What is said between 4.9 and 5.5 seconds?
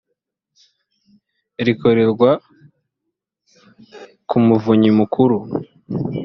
mukuru